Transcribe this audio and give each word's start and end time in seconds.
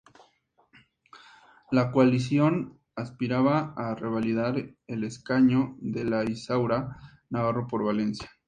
La 1.69 1.91
coalición 1.91 2.79
aspiraba 2.95 3.75
a 3.77 3.93
revalidar 3.93 4.73
el 4.87 5.03
escaño 5.03 5.75
de 5.79 6.25
Isaura 6.31 6.97
Navarro 7.29 7.67
por 7.67 7.83
Valencia. 7.85 8.31